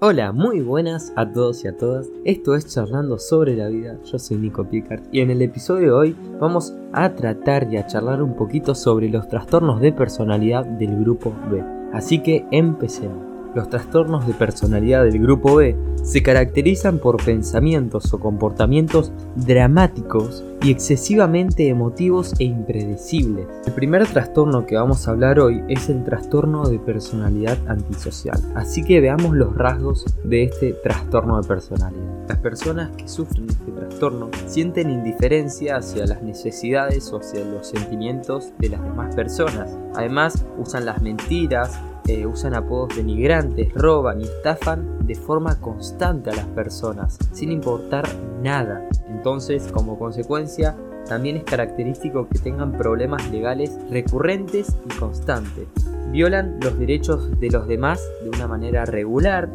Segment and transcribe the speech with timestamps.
[0.00, 2.08] Hola, muy buenas a todos y a todas.
[2.24, 3.96] Esto es Charlando sobre la vida.
[4.04, 7.86] Yo soy Nico Picard y en el episodio de hoy vamos a tratar y a
[7.86, 11.62] charlar un poquito sobre los trastornos de personalidad del grupo B.
[11.92, 13.33] Así que empecemos.
[13.54, 20.72] Los trastornos de personalidad del grupo B se caracterizan por pensamientos o comportamientos dramáticos y
[20.72, 23.46] excesivamente emotivos e impredecibles.
[23.64, 28.40] El primer trastorno que vamos a hablar hoy es el trastorno de personalidad antisocial.
[28.56, 32.28] Así que veamos los rasgos de este trastorno de personalidad.
[32.28, 38.52] Las personas que sufren este trastorno sienten indiferencia hacia las necesidades o hacia los sentimientos
[38.58, 39.76] de las demás personas.
[39.94, 46.34] Además, usan las mentiras, eh, usan apodos denigrantes, roban y estafan de forma constante a
[46.34, 48.06] las personas, sin importar
[48.42, 48.86] nada.
[49.08, 50.76] Entonces, como consecuencia,
[51.08, 55.68] también es característico que tengan problemas legales recurrentes y constantes.
[56.10, 59.48] Violan los derechos de los demás de una manera regular,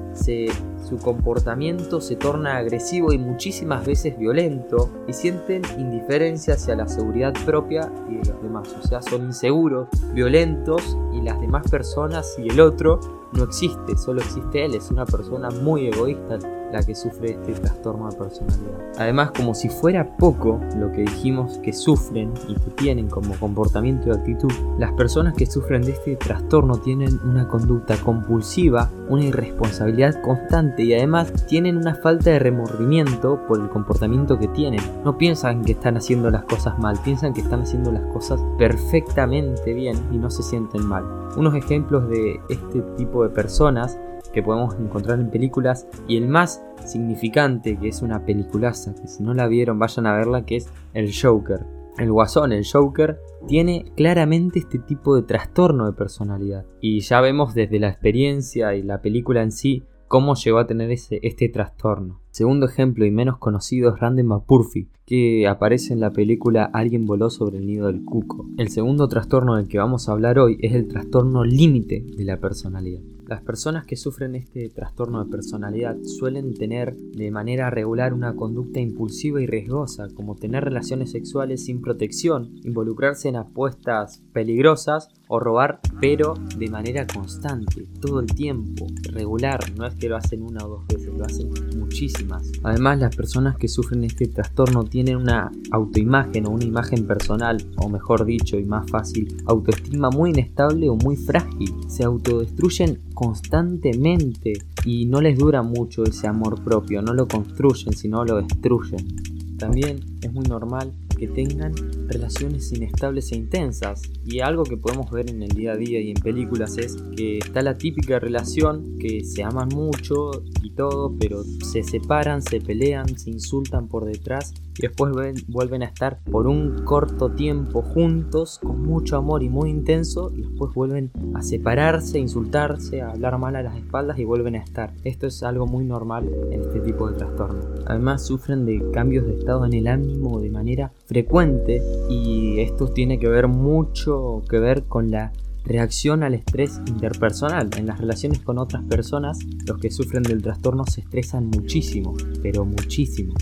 [0.90, 7.34] su comportamiento se torna agresivo y muchísimas veces violento y sienten indiferencia hacia la seguridad
[7.46, 8.76] propia y de los demás.
[8.82, 13.00] O sea, son inseguros, violentos y las demás personas y el otro
[13.34, 16.40] no existe, solo existe él, es una persona muy egoísta
[16.72, 18.80] la que sufre este trastorno de personalidad.
[18.98, 24.10] Además, como si fuera poco lo que dijimos que sufren y que tienen como comportamiento
[24.10, 30.22] y actitud, las personas que sufren de este trastorno tienen una conducta compulsiva, una irresponsabilidad
[30.22, 34.82] constante y además tienen una falta de remordimiento por el comportamiento que tienen.
[35.04, 39.74] No piensan que están haciendo las cosas mal, piensan que están haciendo las cosas perfectamente
[39.74, 41.04] bien y no se sienten mal.
[41.38, 43.98] Unos ejemplos de este tipo de personas
[44.34, 49.24] que podemos encontrar en películas y el más significante que es una peliculaza que si
[49.24, 51.66] no la vieron vayan a verla que es el Joker.
[51.98, 57.54] El Guasón, el Joker, tiene claramente este tipo de trastorno de personalidad y ya vemos
[57.54, 62.20] desde la experiencia y la película en sí cómo llegó a tener ese, este trastorno.
[62.32, 67.30] Segundo ejemplo y menos conocido es Randy McPurphy, que aparece en la película Alguien voló
[67.30, 68.48] sobre el nido del cuco.
[68.58, 72.38] El segundo trastorno del que vamos a hablar hoy es el trastorno límite de la
[72.38, 73.02] personalidad.
[73.30, 78.80] Las personas que sufren este trastorno de personalidad suelen tener de manera regular una conducta
[78.80, 85.80] impulsiva y riesgosa, como tener relaciones sexuales sin protección, involucrarse en apuestas peligrosas o robar,
[86.02, 90.70] pero de manera constante, todo el tiempo, regular, no es que lo hacen una o
[90.70, 92.52] dos veces, lo hacen muchísimas.
[92.64, 97.90] Además, las personas que sufren este trastorno tienen una autoimagen o una imagen personal, o
[97.90, 104.54] mejor dicho y más fácil, autoestima muy inestable o muy frágil, se autodestruyen constantemente
[104.86, 109.58] y no les dura mucho ese amor propio, no lo construyen, sino lo destruyen.
[109.58, 111.74] También es muy normal que tengan
[112.10, 114.02] relaciones inestables e intensas.
[114.26, 117.38] Y algo que podemos ver en el día a día y en películas es que
[117.38, 120.32] está la típica relación que se aman mucho
[120.62, 125.14] y todo, pero se separan, se pelean, se insultan por detrás y después
[125.48, 130.44] vuelven a estar por un corto tiempo juntos con mucho amor y muy intenso y
[130.44, 134.60] después vuelven a separarse, a insultarse, a hablar mal a las espaldas y vuelven a
[134.60, 134.94] estar.
[135.04, 137.60] Esto es algo muy normal en este tipo de trastorno.
[137.88, 143.20] Además sufren de cambios de estado en el ánimo de manera frecuente y esto tiene
[143.20, 145.32] que ver mucho que ver con la
[145.64, 147.70] reacción al estrés interpersonal.
[147.78, 152.66] En las relaciones con otras personas, los que sufren del trastorno se estresan muchísimo, pero
[152.66, 153.34] muchísimo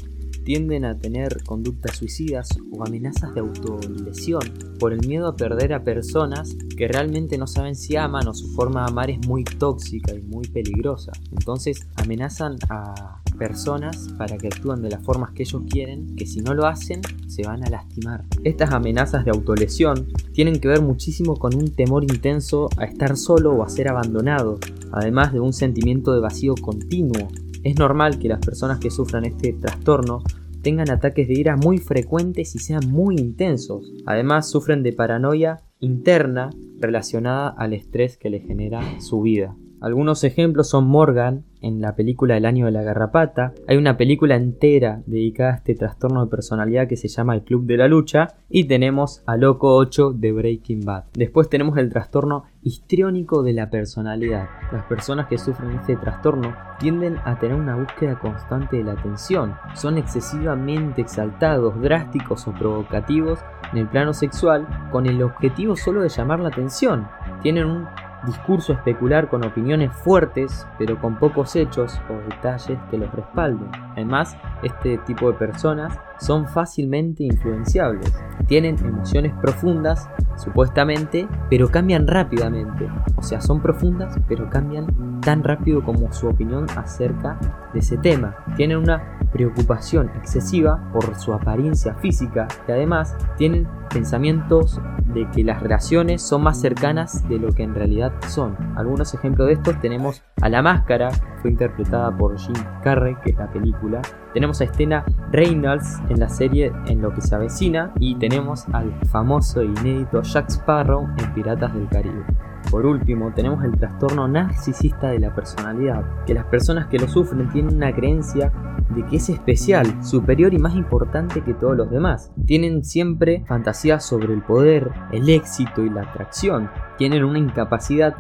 [0.48, 4.40] tienden a tener conductas suicidas o amenazas de autolesión
[4.80, 8.54] por el miedo a perder a personas que realmente no saben si aman o su
[8.54, 11.12] forma de amar es muy tóxica y muy peligrosa.
[11.34, 16.42] Entonces amenazan a personas para que actúen de las formas que ellos quieren, que si
[16.42, 18.24] no lo hacen se van a lastimar.
[18.44, 23.52] Estas amenazas de autolesión tienen que ver muchísimo con un temor intenso a estar solo
[23.54, 24.60] o a ser abandonado,
[24.92, 27.28] además de un sentimiento de vacío continuo
[27.68, 30.24] es normal que las personas que sufran este trastorno
[30.62, 33.92] tengan ataques de ira muy frecuentes y sean muy intensos.
[34.06, 36.50] Además, sufren de paranoia interna
[36.80, 39.56] relacionada al estrés que le genera su vida.
[39.82, 43.54] Algunos ejemplos son Morgan en la película El año de la garrapata.
[43.68, 47.66] Hay una película entera dedicada a este trastorno de personalidad que se llama El Club
[47.66, 48.36] de la Lucha.
[48.50, 51.06] Y tenemos a Loco 8 de Breaking Bad.
[51.14, 54.48] Después tenemos el trastorno histriónico de la personalidad.
[54.72, 59.56] Las personas que sufren este trastorno tienden a tener una búsqueda constante de la atención.
[59.74, 63.40] Son excesivamente exaltados, drásticos o provocativos
[63.72, 67.08] en el plano sexual con el objetivo solo de llamar la atención.
[67.42, 67.88] Tienen un
[68.26, 73.70] discurso especular con opiniones fuertes, pero con pocos hechos o detalles que los respalden.
[73.94, 78.14] Además, este tipo de personas son fácilmente influenciables.
[78.48, 82.88] Tienen emociones profundas, supuestamente, pero cambian rápidamente.
[83.16, 87.40] O sea, son profundas, pero cambian tan rápido como su opinión acerca
[87.74, 88.36] de ese tema.
[88.56, 94.80] Tienen una preocupación excesiva por su apariencia física y además tienen pensamientos
[95.14, 98.58] de que las relaciones son más cercanas de lo que en realidad son.
[98.76, 101.12] Algunos ejemplos de estos tenemos a La Máscara,
[101.42, 104.02] fue interpretada por Jim Carrey, que es la película.
[104.34, 108.94] Tenemos a Estena Reynolds en la serie En lo que se avecina y tenemos al
[109.08, 112.26] famoso e inédito Jack Sparrow en Piratas del Caribe.
[112.70, 117.50] Por último, tenemos el trastorno narcisista de la personalidad, que las personas que lo sufren
[117.50, 118.52] tienen una creencia
[118.90, 122.32] de que es especial, superior y más importante que todos los demás.
[122.46, 126.70] Tienen siempre fantasías sobre el poder, el éxito y la atracción.
[126.98, 128.16] Tienen una incapacidad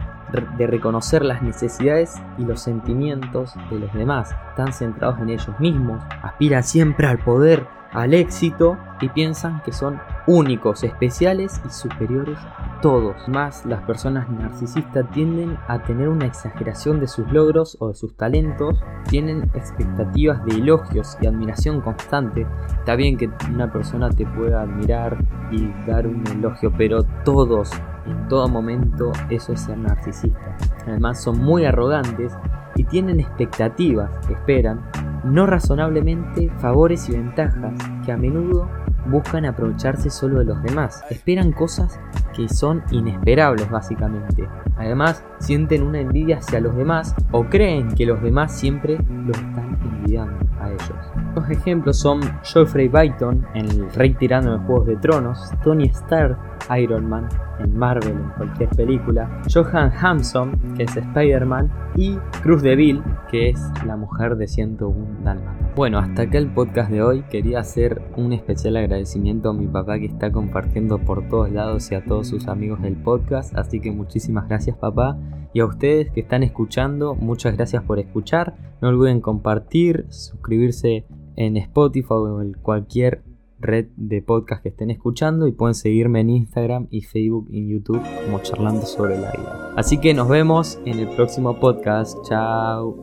[0.57, 4.35] de reconocer las necesidades y los sentimientos de los demás.
[4.49, 9.99] Están centrados en ellos mismos, aspiran siempre al poder, al éxito y piensan que son
[10.25, 12.37] únicos, especiales y superiores
[12.81, 13.27] todos.
[13.27, 18.15] Más las personas narcisistas tienden a tener una exageración de sus logros o de sus
[18.15, 18.79] talentos,
[19.09, 22.45] tienen expectativas de elogios y admiración constante.
[22.79, 25.17] Está bien que una persona te pueda admirar
[25.51, 27.71] y dar un elogio, pero todos,
[28.05, 30.57] en todo momento, eso es ser narcisista.
[30.85, 32.33] Además son muy arrogantes
[32.75, 34.89] y tienen expectativas, esperan,
[35.23, 37.73] no razonablemente favores y ventajas
[38.05, 38.69] que a menudo
[39.07, 41.03] buscan aprovecharse solo de los demás.
[41.09, 41.99] Esperan cosas
[42.37, 44.47] que son inesperables básicamente.
[44.77, 49.77] Además, sienten una envidia hacia los demás o creen que los demás siempre los están
[49.83, 51.11] envidiando a ellos.
[51.35, 56.37] Los ejemplos son Geoffrey Byton El Rey Tirano de Juegos de Tronos, Tony Stark,
[56.77, 57.27] Iron Man
[57.59, 63.59] en Marvel en cualquier película, Johan Hampson, que es Spider-Man, y Cruz Deville, que es
[63.85, 65.75] la mujer de 101 Dalmatas.
[65.75, 67.23] Bueno, hasta acá el podcast de hoy.
[67.29, 71.95] Quería hacer un especial agradecimiento a mi papá que está compartiendo por todos lados y
[71.95, 73.55] a todos sus amigos del podcast.
[73.55, 75.19] Así que muchísimas gracias papá.
[75.53, 78.55] Y a ustedes que están escuchando, muchas gracias por escuchar.
[78.81, 81.05] No olviden compartir, suscribirse
[81.35, 83.23] en Spotify o en cualquier
[83.59, 88.01] red de podcast que estén escuchando y pueden seguirme en Instagram y Facebook y YouTube
[88.25, 89.73] como charlando sobre la vida.
[89.75, 92.17] Así que nos vemos en el próximo podcast.
[92.27, 92.95] Chao.